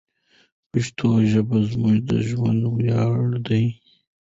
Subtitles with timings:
[0.71, 3.65] پښتو ژبه زموږ د ژوند ویاړ دی.